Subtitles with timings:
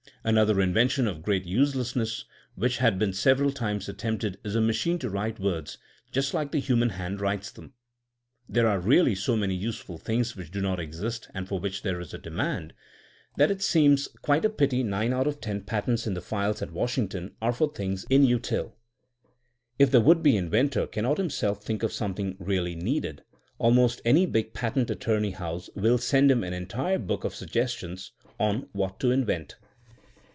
[0.23, 5.09] Another invention of great uselessness which has been several times attempted is a machine to
[5.09, 5.79] write words
[6.11, 7.73] just like the human hand writes them.
[8.47, 11.99] There are really so many useful things which do not exist and for which there
[11.99, 12.73] is a demand,
[13.37, 15.61] that it seems THINKING A8 A 80IEN0E 221 quite a pity nine out of ten
[15.61, 18.75] patents in the files at Washington are for things inutile.
[19.79, 23.23] If the would be inventor cannot himself think of some thing really needed,
[23.57, 28.11] almost any big patent at torney house will send him an entire book of suggestions
[28.39, 29.55] on What to Invent.